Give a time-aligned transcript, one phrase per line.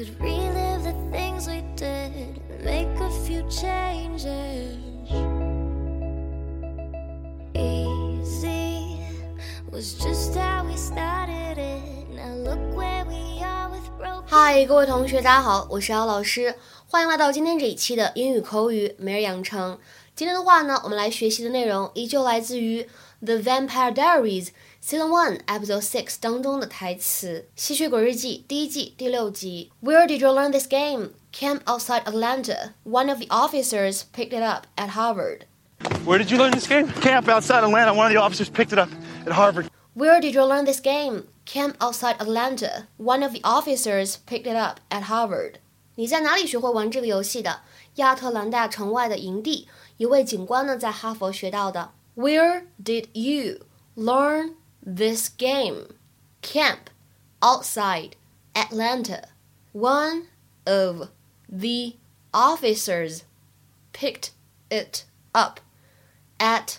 [0.00, 4.76] could relive the things we did, make a few changes.
[7.54, 8.98] Easy
[9.70, 12.08] was just how we started it.
[12.14, 14.24] Now look where we are with broken.
[14.26, 16.54] 嗨，各位同学，大家好，我是姚老师，
[16.90, 19.78] 欢迎来到今天这一期的英语口语每日养成。
[20.14, 22.82] 今天的话呢，我们来学习的内容依旧来自于《
[23.20, 29.70] The Vampire Diaries》Season One Episode Six 当中的台词，《吸血鬼日记》第一季第六集。
[29.82, 31.10] Where did you learn this game?
[31.32, 32.72] Camp outside Atlanta.
[32.84, 35.40] One of the officers picked it up at Harvard.
[36.06, 36.88] Where did you learn this game?
[37.02, 37.92] Camp outside Atlanta.
[37.92, 38.88] One of the officers picked it up
[39.26, 39.68] at Harvard.
[39.92, 41.24] Where did you learn this game?
[41.44, 42.86] Camp outside Atlanta.
[42.96, 45.58] One of the officers picked it up at Harvard.
[45.95, 47.61] 你在哪里学会玩这个游戏的？
[47.95, 51.91] 亚特兰大城外的营地，一位警官呢在哈佛学到的。
[52.15, 55.87] Where did you learn this game?
[56.41, 56.89] Camp
[57.41, 58.11] outside
[58.53, 59.23] Atlanta.
[59.73, 60.27] One
[60.65, 61.09] of
[61.47, 61.97] the
[62.31, 63.23] officers
[63.93, 64.29] picked
[64.69, 65.59] it up
[66.37, 66.77] at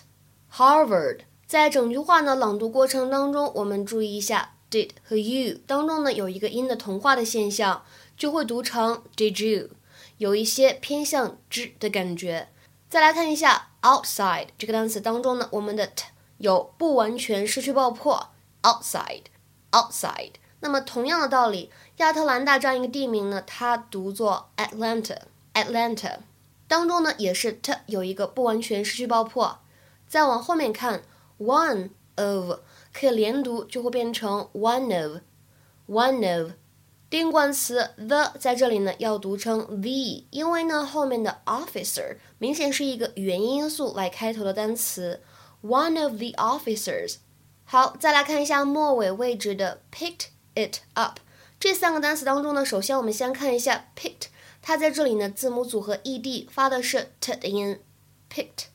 [0.51, 1.21] Harvard。
[1.45, 7.83] 在整句话呢朗读过程当中，我们注意一下 did 和 you 当中呢有一个音的同化的现象，
[8.17, 9.69] 就会读成 did you，
[10.17, 12.49] 有一些偏向之的感觉。
[12.89, 16.05] 再来看一下 outside 这个单词当中呢，我们的 t
[16.39, 18.31] 有不完全失去爆破
[18.63, 19.25] outside
[19.71, 20.33] outside。
[20.61, 25.17] 那么同样的道理，亚特兰大这样一个地名呢，它读作 Atlanta
[25.53, 26.17] Atlanta，
[26.67, 29.59] 当中呢也是 t 有一个不完全失去爆破。
[30.07, 31.03] 再往后面看
[31.39, 32.59] ，one of
[32.93, 35.21] 可以连读，就会变成 one of
[35.87, 36.51] one of。
[37.09, 45.21] 定冠词 the 在这里呢要读成 the，因为呢后面的 officer 明显是一个元音因素来开头的单词
[45.61, 47.17] ，one of the officers。
[47.65, 51.19] 好，再来看一下末尾位置的 picked it up
[51.59, 54.29] 这三个单词当中呢，首先我们先看一下 picked，
[54.61, 57.79] 它在这里呢字母组合 ed 发的是 t 的音
[58.29, 58.65] ，picked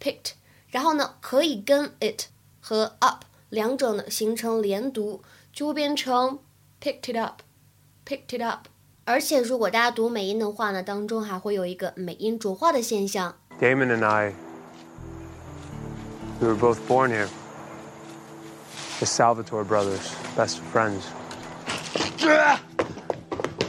[0.00, 0.32] picked，
[0.68, 2.24] 然后呢可以跟 it
[2.67, 5.21] 和 up 两者呢形成连读，
[5.51, 6.39] 就会变成
[6.81, 8.67] picked it up。picked it up。
[9.05, 13.35] 而且如果大家读美音的话呢，当中还会有一个美音浊化的现象。
[13.59, 14.33] Damon and I,
[16.39, 17.27] we were both born here.
[18.99, 21.03] The Salvatore brothers, best friends.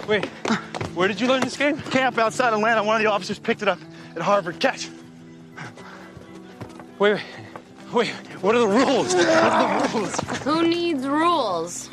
[0.07, 0.27] Wait,
[0.95, 1.77] where did you learn this game?
[1.91, 2.83] Camp outside Atlanta.
[2.85, 3.79] One of the officers picked it up
[4.15, 4.61] at Harvard.
[4.61, 4.89] Catch.
[6.99, 7.21] Wait, wait,
[7.92, 8.12] Wait.
[8.42, 9.14] What are the rules?
[9.14, 10.16] What are the rules?
[10.44, 11.86] Who needs rules?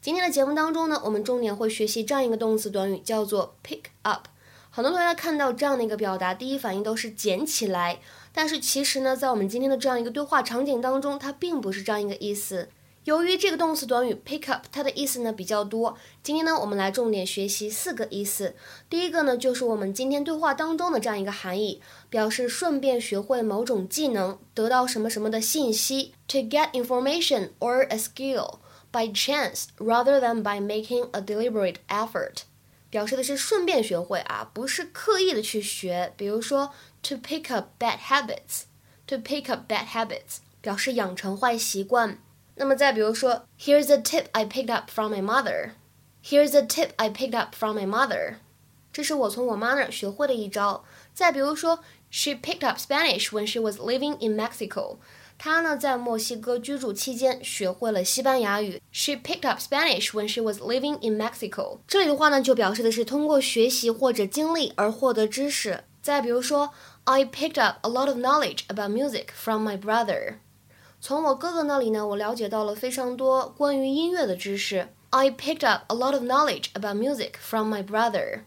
[0.00, 4.28] 今天的节目当中呢，我们重点会学习这样一个动词短语，叫做 pick up。
[4.70, 8.00] 很多同学看到这样的一个表达，第一反应都是捡起来，
[8.32, 12.68] 但是其实呢，在我们今天的这样一个对话场景当中，它并不是这样一个意思。
[13.04, 18.56] 由于这个动词短语 pick up，它的意思呢比较多，今天呢我们来重点学习四个意思。
[18.88, 28.58] 第一个呢就是我们今天对话当中的这样一个含义，表示顺便学会某种技能，得到什么什么的信息，to get information or a skill
[28.90, 32.44] by chance rather than by making a deliberate effort。
[32.88, 36.14] 表示的是顺便学会啊，不是刻意的去学。
[36.16, 36.72] 比如说
[37.02, 42.18] ，to pick up bad habits，to pick up bad habits 表示养成坏习惯。
[42.55, 45.71] 那么再比如说，Here's a tip I picked up from my mother.
[46.23, 48.35] Here's a tip I picked up from my mother.
[48.91, 50.83] 这是我从我妈那儿学会的一招。
[51.13, 51.79] 再比如说，
[52.11, 54.97] She picked up Spanish when she was living in Mexico.
[55.37, 58.81] 她呢在墨西哥居住期间学会了西班牙语。
[58.91, 61.77] She picked up Spanish when she was living in Mexico.
[61.87, 65.85] 这里的话呢，就表示的是通过学习或者经历而获得知识。
[66.01, 66.71] 再比如说，
[67.05, 70.39] I picked up a lot of knowledge about music from my brother.
[71.06, 74.88] 从我哥哥那里呢，我了解到了非常多关于音乐的知识。
[75.10, 78.44] I picked up a lot of knowledge about music from my brother.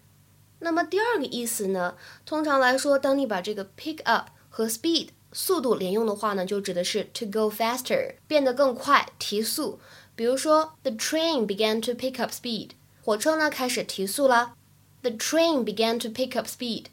[0.57, 1.93] 那么第二个意思呢，
[2.25, 9.79] 通常来说，当你把这个 pick up 和 speed 速度连用的话呢，就指的是 to go faster，变得更快，提速。
[10.15, 12.71] 比如说，the train began to pick up speed，
[13.03, 14.55] 火车呢开始提速了。
[15.03, 16.85] The train began to pick up speed。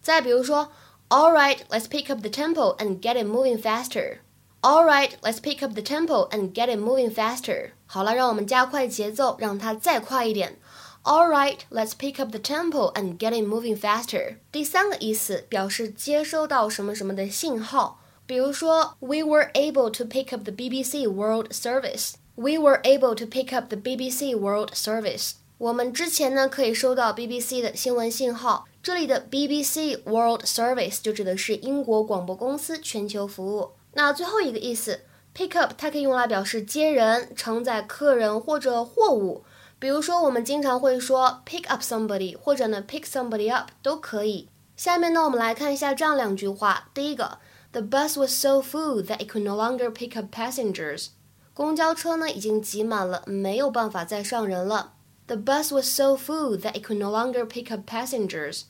[0.00, 0.70] 再比如说
[1.08, 4.18] ，All right, let's pick up the tempo and get it moving faster.
[4.65, 7.71] All right, let's pick up the tempo and get it moving faster.
[7.87, 10.59] 好了，让我们加快节奏，让它再快一点。
[11.03, 14.35] All right, let's pick up the tempo and get it moving faster.
[14.51, 22.13] 第三个意思表示接收到什么什么的信号，比如说，We were able to pick up the BBC World Service.
[22.35, 25.31] We were able to pick up the BBC World Service.
[25.57, 28.67] 我们之前呢可以收到 BBC 的新闻信号。
[28.83, 33.71] 这里的 BBC World Service 就指的是英国广播公司全球服务。
[33.96, 35.00] 那最后一个意思
[35.34, 39.42] ，pick up 它可以用来表示接人、承载客人或者货物。
[39.78, 44.50] 比如说，我们经常会说 pick up somebody，或者呢 pick somebody up 都可以。
[44.76, 46.90] 下面呢，我们来看一下这样两句话。
[46.92, 47.38] 第一个
[47.72, 51.06] ，The bus was so full that it could no longer pick up passengers。
[51.54, 54.92] 公交车呢已经挤满了，没有办法再上人了。
[55.26, 58.64] The bus was so full that it could no longer pick up passengers。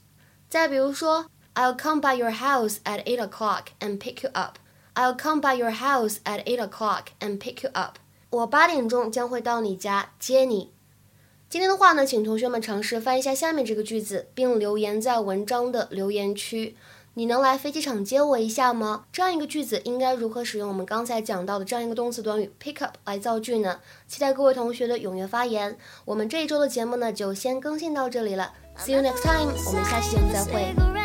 [0.48, 1.26] 再比如说
[1.56, 4.58] ，I'll come by your house at eight o'clock and pick you up。
[4.96, 7.98] I'll come by your house at eight o'clock and pick you up。
[8.30, 10.72] 我八点钟将会到你家接你。
[11.50, 16.74] 今天的话呢，请同学们尝试翻译一下下面这个句子，并留言在文章的留言区。
[17.12, 19.04] 你能来飞机场接我一下吗？
[19.12, 23.78] 这样一个句子应该如何使用我们刚才讲到的这样一个动词短语 pick up 来造句呢？
[24.08, 25.76] 期待各位同学的踊跃发言。
[26.06, 28.54] 我们这一周的节目呢，就先更新到这里了。
[28.78, 30.95] See you next time，我们下期节目再会。